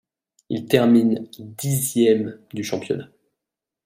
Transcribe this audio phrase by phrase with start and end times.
[0.49, 1.27] Il termine
[1.59, 3.07] dixième du championnat.